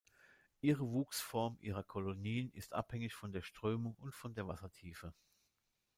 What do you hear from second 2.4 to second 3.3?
ist abhängig